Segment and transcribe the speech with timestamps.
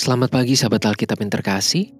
[0.00, 1.92] Selamat pagi sahabat Alkitab yang terkasih.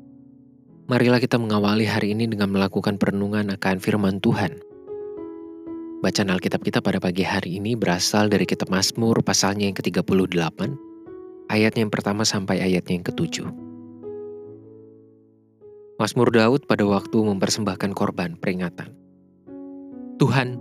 [0.89, 4.57] Marilah kita mengawali hari ini dengan melakukan perenungan akan firman Tuhan.
[6.01, 10.33] Bacaan Alkitab kita pada pagi hari ini berasal dari kitab Mazmur pasalnya yang ke-38,
[11.53, 13.45] ayatnya yang pertama sampai ayatnya yang ke-7.
[16.01, 18.97] Mazmur Daud pada waktu mempersembahkan korban peringatan.
[20.17, 20.57] Tuhan,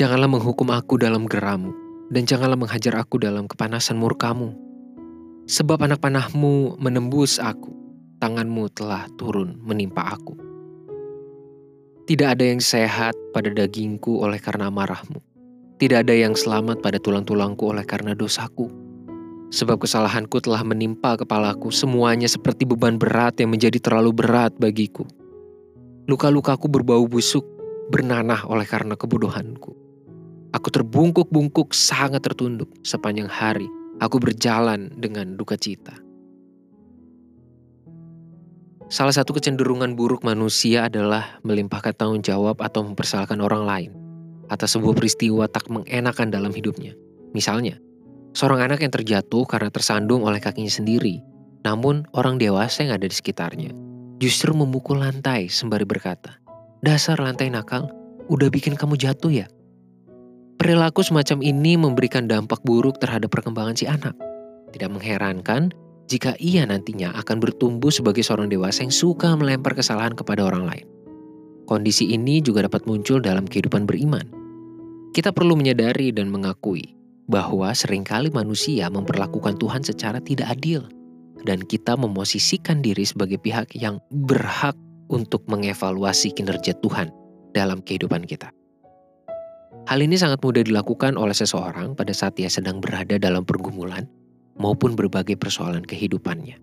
[0.00, 1.76] janganlah menghukum aku dalam geramu,
[2.08, 4.69] dan janganlah menghajar aku dalam kepanasan murkamu
[5.50, 7.74] Sebab anak panahmu menembus aku,
[8.22, 10.38] tanganmu telah turun menimpa aku.
[12.06, 15.18] Tidak ada yang sehat pada dagingku oleh karena marahmu.
[15.82, 18.70] Tidak ada yang selamat pada tulang-tulangku oleh karena dosaku.
[19.50, 25.02] Sebab kesalahanku telah menimpa kepalaku, semuanya seperti beban berat yang menjadi terlalu berat bagiku.
[26.06, 27.42] Luka-lukaku berbau busuk,
[27.90, 29.74] bernanah oleh karena kebodohanku.
[30.54, 33.66] Aku terbungkuk-bungkuk sangat tertunduk sepanjang hari
[34.00, 35.94] aku berjalan dengan duka cita.
[38.90, 43.90] Salah satu kecenderungan buruk manusia adalah melimpahkan tanggung jawab atau mempersalahkan orang lain
[44.50, 46.98] atas sebuah peristiwa tak mengenakan dalam hidupnya.
[47.30, 47.78] Misalnya,
[48.34, 51.22] seorang anak yang terjatuh karena tersandung oleh kakinya sendiri,
[51.62, 53.70] namun orang dewasa yang ada di sekitarnya
[54.18, 56.42] justru memukul lantai sembari berkata,
[56.82, 57.86] Dasar lantai nakal,
[58.26, 59.46] udah bikin kamu jatuh ya?
[60.60, 64.12] Perilaku semacam ini memberikan dampak buruk terhadap perkembangan si anak.
[64.76, 65.72] Tidak mengherankan
[66.04, 70.86] jika ia nantinya akan bertumbuh sebagai seorang dewasa yang suka melempar kesalahan kepada orang lain.
[71.64, 74.28] Kondisi ini juga dapat muncul dalam kehidupan beriman.
[75.16, 76.92] Kita perlu menyadari dan mengakui
[77.24, 80.84] bahwa sering kali manusia memperlakukan Tuhan secara tidak adil,
[81.48, 84.76] dan kita memosisikan diri sebagai pihak yang berhak
[85.08, 87.08] untuk mengevaluasi kinerja Tuhan
[87.56, 88.52] dalam kehidupan kita.
[89.90, 94.06] Hal ini sangat mudah dilakukan oleh seseorang pada saat ia sedang berada dalam pergumulan
[94.54, 96.54] maupun berbagai persoalan kehidupannya.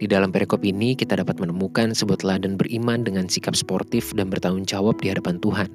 [0.00, 4.64] Di dalam perikop ini kita dapat menemukan sebuah teladan beriman dengan sikap sportif dan bertanggung
[4.64, 5.68] jawab di hadapan Tuhan.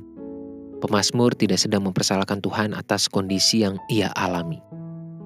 [0.81, 4.58] Pemasmur tidak sedang mempersalahkan Tuhan atas kondisi yang ia alami.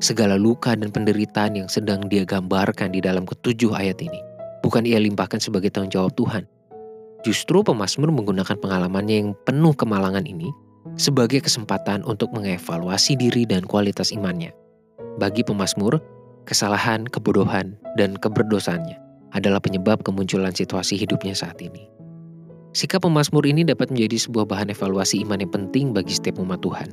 [0.03, 4.19] Segala luka dan penderitaan yang sedang dia gambarkan di dalam ketujuh ayat ini,
[4.59, 6.44] bukan ia limpahkan sebagai tanggung jawab Tuhan.
[7.23, 10.51] Justru pemasmur menggunakan pengalamannya yang penuh kemalangan ini
[10.99, 14.51] sebagai kesempatan untuk mengevaluasi diri dan kualitas imannya.
[15.15, 15.95] Bagi pemazmur,
[16.43, 18.99] kesalahan, kebodohan, dan keberdosaannya
[19.31, 21.88] adalah penyebab kemunculan situasi hidupnya saat ini.
[22.75, 26.91] Sikap pemazmur ini dapat menjadi sebuah bahan evaluasi iman yang penting bagi setiap umat Tuhan,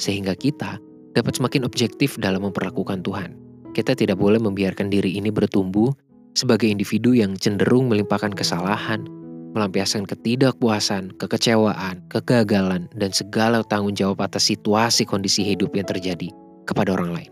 [0.00, 0.80] sehingga kita
[1.14, 3.36] dapat semakin objektif dalam memperlakukan Tuhan.
[3.76, 5.92] Kita tidak boleh membiarkan diri ini bertumbuh
[6.34, 9.06] sebagai individu yang cenderung melimpahkan kesalahan,
[9.54, 16.28] melampiaskan ketidakpuasan, kekecewaan, kegagalan, dan segala tanggung jawab atas situasi kondisi hidup yang terjadi
[16.66, 17.30] kepada orang lain.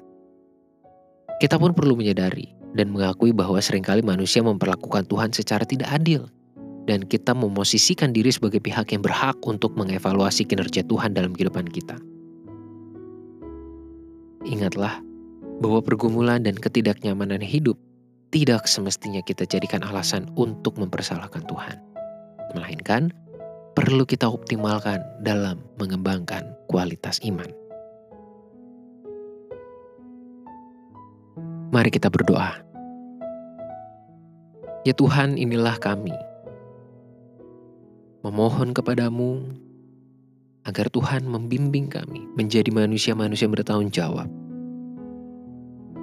[1.42, 6.30] Kita pun perlu menyadari dan mengakui bahwa sering kali manusia memperlakukan Tuhan secara tidak adil,
[6.86, 11.98] dan kita memosisikan diri sebagai pihak yang berhak untuk mengevaluasi kinerja Tuhan dalam kehidupan kita.
[14.46, 15.02] Ingatlah
[15.58, 17.78] bahwa pergumulan dan ketidaknyamanan hidup
[18.34, 21.91] tidak semestinya kita jadikan alasan untuk mempersalahkan Tuhan
[22.54, 23.14] melainkan
[23.72, 27.48] perlu kita optimalkan dalam mengembangkan kualitas iman.
[31.72, 32.60] Mari kita berdoa.
[34.84, 36.12] Ya Tuhan, inilah kami.
[38.20, 39.40] Memohon kepadamu
[40.68, 44.28] agar Tuhan membimbing kami menjadi manusia-manusia yang bertanggung jawab.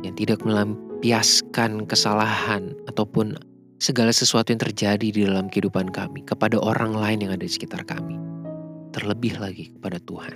[0.01, 3.37] Yang tidak melampiaskan kesalahan ataupun
[3.79, 7.87] segala sesuatu yang terjadi di dalam kehidupan kami kepada orang lain yang ada di sekitar
[7.87, 8.19] kami.
[8.91, 10.35] Terlebih lagi kepada Tuhan.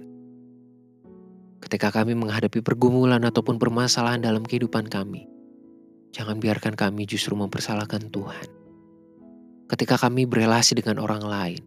[1.60, 5.28] Ketika kami menghadapi pergumulan ataupun permasalahan dalam kehidupan kami,
[6.16, 8.48] jangan biarkan kami justru mempersalahkan Tuhan.
[9.68, 11.62] Ketika kami berelasi dengan orang lain,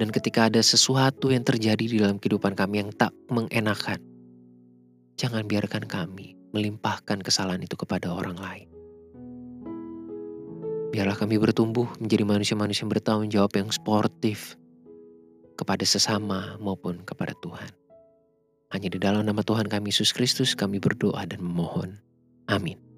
[0.00, 4.00] dan ketika ada sesuatu yang terjadi di dalam kehidupan kami yang tak mengenakan,
[5.20, 8.71] jangan biarkan kami melimpahkan kesalahan itu kepada orang lain
[10.92, 14.60] Biarlah kami bertumbuh menjadi manusia-manusia yang bertanggung jawab yang sportif
[15.56, 17.72] kepada sesama maupun kepada Tuhan.
[18.76, 21.96] Hanya di dalam nama Tuhan kami Yesus Kristus kami berdoa dan memohon.
[22.44, 22.91] Amin.